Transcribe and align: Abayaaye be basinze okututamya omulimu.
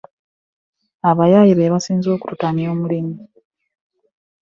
Abayaaye 1.09 1.53
be 1.59 1.71
basinze 1.73 2.07
okututamya 2.15 2.65
omulimu. 2.73 3.15